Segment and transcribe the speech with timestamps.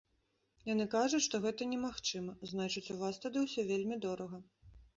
[0.69, 4.45] Яны кажуць, што гэта немагчыма, значыць, у вас тады ўсё вельмі дорага.